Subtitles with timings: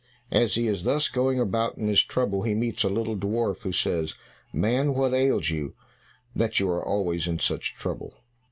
[0.31, 3.71] As he is thus going about in his trouble, he meets a little dwarf, who
[3.71, 4.15] says,
[4.51, 5.75] "Man, what ails you,
[6.35, 8.15] that you are always in such trouble?"